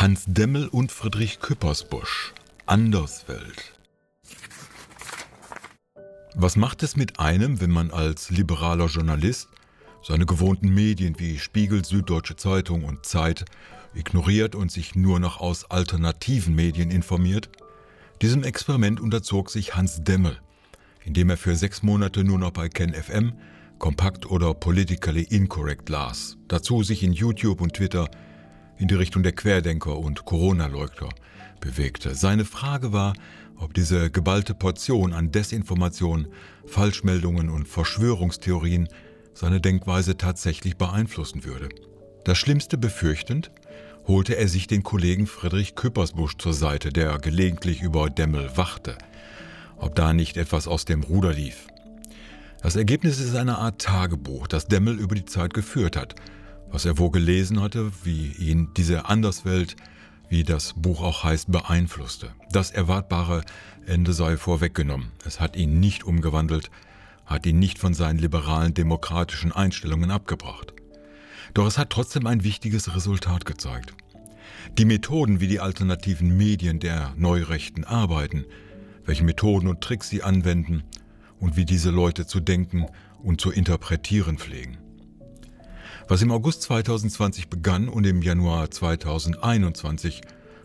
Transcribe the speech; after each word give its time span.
Hans 0.00 0.24
Demmel 0.26 0.66
und 0.66 0.92
Friedrich 0.92 1.40
Küppersbusch. 1.40 2.32
Anderswelt. 2.64 3.74
Was 6.34 6.56
macht 6.56 6.82
es 6.82 6.96
mit 6.96 7.20
einem, 7.20 7.60
wenn 7.60 7.70
man 7.70 7.90
als 7.90 8.30
liberaler 8.30 8.86
Journalist 8.86 9.50
seine 10.02 10.24
gewohnten 10.24 10.70
Medien 10.70 11.18
wie 11.18 11.38
Spiegel, 11.38 11.84
Süddeutsche 11.84 12.36
Zeitung 12.36 12.84
und 12.84 13.04
Zeit 13.04 13.44
ignoriert 13.92 14.54
und 14.54 14.72
sich 14.72 14.94
nur 14.94 15.20
noch 15.20 15.38
aus 15.38 15.70
alternativen 15.70 16.54
Medien 16.54 16.90
informiert? 16.90 17.50
Diesem 18.22 18.42
Experiment 18.42 19.00
unterzog 19.00 19.50
sich 19.50 19.76
Hans 19.76 20.02
Demmel, 20.02 20.38
indem 21.04 21.28
er 21.28 21.36
für 21.36 21.56
sechs 21.56 21.82
Monate 21.82 22.24
nur 22.24 22.38
noch 22.38 22.52
bei 22.52 22.70
KenFM 22.70 23.34
kompakt 23.78 24.24
oder 24.24 24.54
politically 24.54 25.24
incorrect 25.24 25.90
las, 25.90 26.38
dazu 26.48 26.82
sich 26.82 27.02
in 27.02 27.12
YouTube 27.12 27.60
und 27.60 27.74
Twitter 27.74 28.08
in 28.80 28.88
die 28.88 28.94
Richtung 28.94 29.22
der 29.22 29.32
Querdenker 29.32 29.98
und 29.98 30.24
Corona-Leugner 30.24 31.10
bewegte. 31.60 32.14
Seine 32.14 32.46
Frage 32.46 32.94
war, 32.94 33.12
ob 33.56 33.74
diese 33.74 34.10
geballte 34.10 34.54
Portion 34.54 35.12
an 35.12 35.30
Desinformation, 35.30 36.28
Falschmeldungen 36.64 37.50
und 37.50 37.68
Verschwörungstheorien 37.68 38.88
seine 39.34 39.60
Denkweise 39.60 40.16
tatsächlich 40.16 40.78
beeinflussen 40.78 41.44
würde. 41.44 41.68
Das 42.24 42.38
Schlimmste 42.38 42.78
befürchtend, 42.78 43.50
holte 44.06 44.36
er 44.36 44.48
sich 44.48 44.66
den 44.66 44.82
Kollegen 44.82 45.26
Friedrich 45.26 45.74
Küppersbusch 45.74 46.38
zur 46.38 46.54
Seite, 46.54 46.90
der 46.90 47.18
gelegentlich 47.18 47.82
über 47.82 48.08
Demmel 48.08 48.56
wachte, 48.56 48.96
ob 49.76 49.94
da 49.94 50.14
nicht 50.14 50.38
etwas 50.38 50.66
aus 50.66 50.86
dem 50.86 51.02
Ruder 51.02 51.34
lief. 51.34 51.66
Das 52.62 52.76
Ergebnis 52.76 53.20
ist 53.20 53.36
eine 53.36 53.58
Art 53.58 53.82
Tagebuch, 53.82 54.46
das 54.46 54.68
Demmel 54.68 54.98
über 54.98 55.14
die 55.14 55.26
Zeit 55.26 55.52
geführt 55.52 55.98
hat– 55.98 56.14
was 56.70 56.84
er 56.84 56.98
wohl 56.98 57.10
gelesen 57.10 57.60
hatte, 57.60 57.90
wie 58.04 58.32
ihn 58.32 58.68
diese 58.76 59.06
Anderswelt, 59.06 59.76
wie 60.28 60.44
das 60.44 60.74
Buch 60.76 61.02
auch 61.02 61.24
heißt, 61.24 61.50
beeinflusste. 61.50 62.30
Das 62.52 62.70
erwartbare 62.70 63.42
Ende 63.86 64.12
sei 64.12 64.36
vorweggenommen. 64.36 65.10
Es 65.24 65.40
hat 65.40 65.56
ihn 65.56 65.80
nicht 65.80 66.04
umgewandelt, 66.04 66.70
hat 67.26 67.46
ihn 67.46 67.58
nicht 67.58 67.78
von 67.78 67.94
seinen 67.94 68.18
liberalen 68.18 68.74
demokratischen 68.74 69.52
Einstellungen 69.52 70.10
abgebracht. 70.10 70.72
Doch 71.54 71.66
es 71.66 71.78
hat 71.78 71.90
trotzdem 71.90 72.26
ein 72.26 72.44
wichtiges 72.44 72.94
Resultat 72.94 73.44
gezeigt. 73.44 73.94
Die 74.78 74.84
Methoden, 74.84 75.40
wie 75.40 75.48
die 75.48 75.60
alternativen 75.60 76.36
Medien 76.36 76.78
der 76.78 77.12
Neurechten 77.16 77.84
arbeiten, 77.84 78.44
welche 79.04 79.24
Methoden 79.24 79.66
und 79.66 79.80
Tricks 79.80 80.08
sie 80.08 80.22
anwenden 80.22 80.84
und 81.40 81.56
wie 81.56 81.64
diese 81.64 81.90
Leute 81.90 82.26
zu 82.26 82.38
denken 82.38 82.86
und 83.22 83.40
zu 83.40 83.50
interpretieren 83.50 84.38
pflegen. 84.38 84.78
Was 86.10 86.22
im 86.22 86.32
August 86.32 86.62
2020 86.62 87.46
begann 87.50 87.88
und 87.88 88.04
im 88.04 88.20
Januar 88.20 88.68
2021 88.68 90.22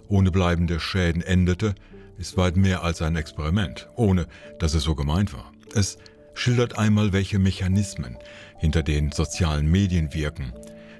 ohne 0.07 0.31
bleibende 0.31 0.79
Schäden 0.79 1.21
endete, 1.21 1.75
ist 2.17 2.35
weit 2.35 2.57
mehr 2.57 2.81
als 2.81 3.03
ein 3.03 3.15
Experiment, 3.15 3.87
ohne 3.95 4.25
dass 4.57 4.73
es 4.73 4.81
so 4.81 4.95
gemeint 4.95 5.33
war. 5.33 5.51
Es 5.75 5.99
schildert 6.33 6.79
einmal, 6.79 7.13
welche 7.13 7.37
Mechanismen 7.37 8.17
hinter 8.57 8.81
den 8.81 9.11
sozialen 9.11 9.69
Medien 9.69 10.15
wirken, 10.15 10.51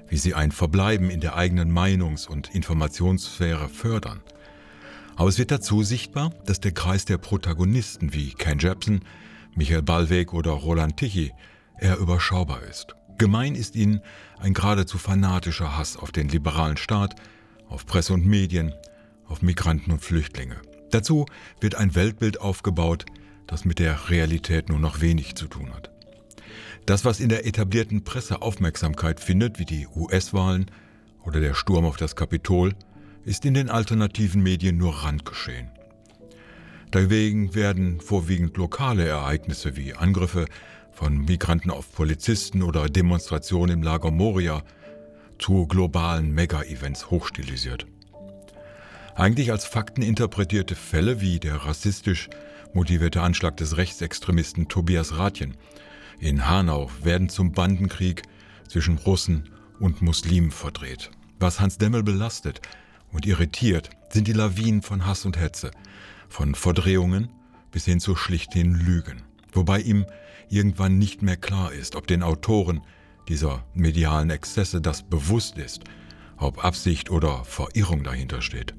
wie 0.06 0.16
sie 0.16 0.34
ein 0.34 0.52
Verbleiben 0.52 1.10
in 1.10 1.20
der 1.20 1.34
eigenen 1.34 1.72
Meinungs- 1.72 2.28
und 2.28 2.54
Informationssphäre 2.54 3.68
fördern. 3.68 4.22
Aber 5.16 5.28
es 5.28 5.38
wird 5.38 5.50
dazu 5.50 5.82
sichtbar, 5.82 6.30
dass 6.44 6.60
der 6.60 6.70
Kreis 6.70 7.04
der 7.04 7.18
Protagonisten 7.18 8.14
wie 8.14 8.30
Ken 8.30 8.60
Jepsen, 8.60 9.00
Michael 9.56 9.82
Ballweg 9.82 10.32
oder 10.32 10.52
Roland 10.52 10.98
Tichy 10.98 11.32
eher 11.80 11.98
überschaubar 11.98 12.62
ist. 12.62 12.94
Gemein 13.18 13.54
ist 13.54 13.76
ihnen 13.76 14.00
ein 14.38 14.54
geradezu 14.54 14.98
fanatischer 14.98 15.76
Hass 15.76 15.96
auf 15.96 16.12
den 16.12 16.28
liberalen 16.28 16.76
Staat, 16.76 17.14
auf 17.68 17.86
Presse 17.86 18.12
und 18.12 18.26
Medien, 18.26 18.74
auf 19.26 19.42
Migranten 19.42 19.92
und 19.92 20.04
Flüchtlinge. 20.04 20.56
Dazu 20.90 21.26
wird 21.60 21.74
ein 21.74 21.94
Weltbild 21.94 22.40
aufgebaut, 22.40 23.06
das 23.46 23.64
mit 23.64 23.78
der 23.78 24.10
Realität 24.10 24.68
nur 24.68 24.78
noch 24.78 25.00
wenig 25.00 25.34
zu 25.34 25.46
tun 25.46 25.72
hat. 25.74 25.90
Das, 26.84 27.04
was 27.04 27.18
in 27.18 27.28
der 27.28 27.46
etablierten 27.46 28.04
Presse 28.04 28.42
Aufmerksamkeit 28.42 29.18
findet, 29.18 29.58
wie 29.58 29.64
die 29.64 29.88
US-Wahlen 29.88 30.70
oder 31.24 31.40
der 31.40 31.54
Sturm 31.54 31.84
auf 31.84 31.96
das 31.96 32.14
Kapitol, 32.14 32.74
ist 33.24 33.44
in 33.44 33.54
den 33.54 33.70
alternativen 33.70 34.42
Medien 34.42 34.78
nur 34.78 34.94
Randgeschehen. 34.94 35.70
Dagegen 36.92 37.54
werden 37.54 38.00
vorwiegend 38.00 38.56
lokale 38.56 39.06
Ereignisse 39.06 39.76
wie 39.76 39.94
Angriffe 39.94 40.46
von 40.96 41.18
Migranten 41.18 41.70
auf 41.70 41.92
Polizisten 41.92 42.62
oder 42.62 42.88
Demonstrationen 42.88 43.78
im 43.78 43.82
Lager 43.82 44.10
Moria 44.10 44.62
zu 45.38 45.66
globalen 45.66 46.32
Mega-Events 46.32 47.10
hochstilisiert. 47.10 47.86
Eigentlich 49.14 49.52
als 49.52 49.66
Fakten 49.66 50.00
interpretierte 50.00 50.74
Fälle 50.74 51.20
wie 51.20 51.38
der 51.38 51.56
rassistisch 51.56 52.30
motivierte 52.72 53.20
Anschlag 53.20 53.58
des 53.58 53.76
Rechtsextremisten 53.76 54.68
Tobias 54.68 55.18
Ratjen 55.18 55.58
in 56.18 56.48
Hanau 56.48 56.90
werden 57.02 57.28
zum 57.28 57.52
Bandenkrieg 57.52 58.22
zwischen 58.66 58.96
Russen 58.96 59.50
und 59.78 60.00
Muslimen 60.00 60.50
verdreht. 60.50 61.10
Was 61.38 61.60
Hans 61.60 61.76
Demmel 61.76 62.04
belastet 62.04 62.62
und 63.12 63.26
irritiert, 63.26 63.90
sind 64.08 64.28
die 64.28 64.32
Lawinen 64.32 64.80
von 64.80 65.04
Hass 65.04 65.26
und 65.26 65.38
Hetze, 65.38 65.72
von 66.30 66.54
Verdrehungen 66.54 67.28
bis 67.70 67.84
hin 67.84 68.00
zu 68.00 68.16
schlichten 68.16 68.72
Lügen 68.72 69.22
wobei 69.56 69.80
ihm 69.80 70.06
irgendwann 70.48 70.98
nicht 70.98 71.22
mehr 71.22 71.36
klar 71.36 71.72
ist, 71.72 71.96
ob 71.96 72.06
den 72.06 72.22
Autoren 72.22 72.82
dieser 73.28 73.64
medialen 73.74 74.30
Exzesse 74.30 74.80
das 74.80 75.02
bewusst 75.02 75.58
ist, 75.58 75.82
ob 76.36 76.64
Absicht 76.64 77.10
oder 77.10 77.44
Verirrung 77.44 78.04
dahinter 78.04 78.42
steht. 78.42 78.74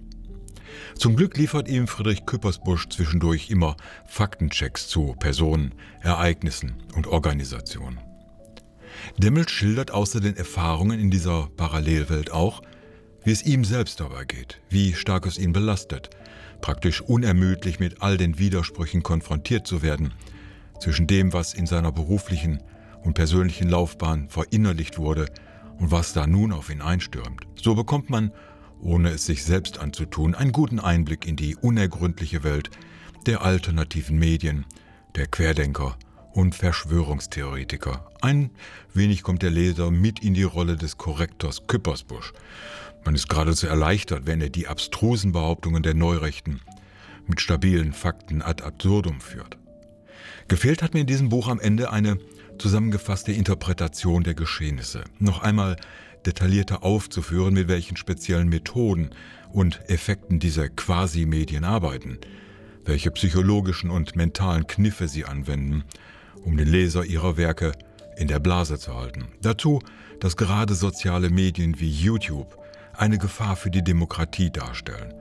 Zum 0.95 1.15
Glück 1.15 1.37
liefert 1.37 1.67
ihm 1.67 1.87
Friedrich 1.87 2.25
Küppersbusch 2.25 2.89
zwischendurch 2.89 3.49
immer 3.49 3.75
Faktenchecks 4.05 4.87
zu 4.87 5.15
Personen, 5.19 5.73
Ereignissen 6.01 6.75
und 6.95 7.07
Organisationen. 7.07 7.99
Demmel 9.17 9.47
schildert 9.47 9.91
außer 9.91 10.19
den 10.19 10.35
Erfahrungen 10.35 10.99
in 10.99 11.11
dieser 11.11 11.49
Parallelwelt 11.55 12.31
auch, 12.31 12.61
wie 13.23 13.31
es 13.31 13.43
ihm 13.43 13.63
selbst 13.63 13.99
dabei 13.99 14.25
geht, 14.25 14.61
wie 14.69 14.93
stark 14.93 15.25
es 15.25 15.37
ihn 15.37 15.53
belastet, 15.53 16.09
praktisch 16.61 17.01
unermüdlich 17.01 17.79
mit 17.79 18.01
all 18.01 18.17
den 18.17 18.39
Widersprüchen 18.39 19.03
konfrontiert 19.03 19.67
zu 19.67 19.81
werden, 19.81 20.13
zwischen 20.79 21.07
dem, 21.07 21.33
was 21.33 21.53
in 21.53 21.65
seiner 21.65 21.91
beruflichen 21.91 22.61
und 23.03 23.13
persönlichen 23.13 23.69
Laufbahn 23.69 24.29
verinnerlicht 24.29 24.97
wurde 24.97 25.27
und 25.79 25.91
was 25.91 26.13
da 26.13 26.27
nun 26.27 26.51
auf 26.51 26.69
ihn 26.69 26.81
einstürmt. 26.81 27.47
So 27.55 27.75
bekommt 27.75 28.09
man, 28.09 28.31
ohne 28.81 29.09
es 29.09 29.25
sich 29.25 29.43
selbst 29.43 29.79
anzutun, 29.79 30.35
einen 30.35 30.51
guten 30.51 30.79
Einblick 30.79 31.25
in 31.25 31.35
die 31.35 31.55
unergründliche 31.55 32.43
Welt 32.43 32.69
der 33.25 33.41
alternativen 33.41 34.17
Medien, 34.17 34.65
der 35.15 35.27
Querdenker 35.27 35.97
und 36.33 36.55
Verschwörungstheoretiker. 36.55 38.11
Ein 38.21 38.51
wenig 38.93 39.23
kommt 39.23 39.41
der 39.41 39.49
Leser 39.49 39.89
mit 39.89 40.19
in 40.19 40.33
die 40.33 40.43
Rolle 40.43 40.75
des 40.75 40.97
Korrektors 40.97 41.65
Küppersbusch. 41.67 42.33
Man 43.03 43.15
ist 43.15 43.29
geradezu 43.29 43.67
erleichtert, 43.67 44.27
wenn 44.27 44.41
er 44.41 44.49
die 44.49 44.67
abstrusen 44.67 45.31
Behauptungen 45.31 45.81
der 45.81 45.93
Neurechten 45.93 46.61
mit 47.25 47.41
stabilen 47.41 47.93
Fakten 47.93 48.41
ad 48.41 48.63
absurdum 48.63 49.19
führt. 49.19 49.57
Gefehlt 50.47 50.81
hat 50.81 50.93
mir 50.93 51.01
in 51.01 51.07
diesem 51.07 51.27
Buch 51.27 51.49
am 51.49 51.59
Ende 51.59 51.91
eine 51.91 52.19
zusammengefasste 52.57 53.33
Interpretation 53.33 54.23
der 54.23 54.33
Geschehnisse. 54.33 55.03
Noch 55.19 55.41
einmal 55.41 55.75
detaillierter 56.25 56.83
aufzuführen, 56.83 57.53
mit 57.53 57.67
welchen 57.67 57.97
speziellen 57.97 58.47
Methoden 58.47 59.09
und 59.51 59.81
Effekten 59.89 60.39
diese 60.39 60.69
Quasi-Medien 60.69 61.65
arbeiten, 61.65 62.17
welche 62.85 63.11
psychologischen 63.11 63.89
und 63.89 64.15
mentalen 64.15 64.67
Kniffe 64.67 65.09
sie 65.09 65.25
anwenden, 65.25 65.83
um 66.45 66.55
den 66.55 66.67
Leser 66.67 67.03
ihrer 67.03 67.35
Werke 67.35 67.73
in 68.17 68.29
der 68.29 68.39
Blase 68.39 68.79
zu 68.79 68.95
halten. 68.95 69.27
Dazu, 69.41 69.81
dass 70.21 70.37
gerade 70.37 70.75
soziale 70.75 71.29
Medien 71.29 71.79
wie 71.81 71.89
YouTube 71.89 72.57
eine 72.93 73.17
Gefahr 73.17 73.57
für 73.57 73.69
die 73.69 73.83
Demokratie 73.83 74.49
darstellen, 74.49 75.13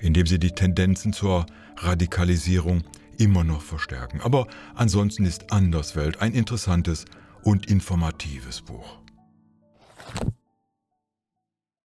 indem 0.00 0.26
sie 0.26 0.40
die 0.40 0.50
Tendenzen 0.50 1.12
zur 1.12 1.46
Radikalisierung 1.76 2.82
immer 3.18 3.44
noch 3.44 3.62
verstärken. 3.62 4.20
Aber 4.20 4.46
ansonsten 4.74 5.24
ist 5.24 5.52
Anderswelt 5.52 6.20
ein 6.20 6.32
interessantes 6.32 7.04
und 7.42 7.66
informatives 7.70 8.62
Buch. 8.62 8.98